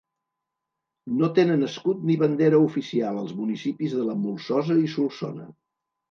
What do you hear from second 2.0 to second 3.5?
ni bandera oficial els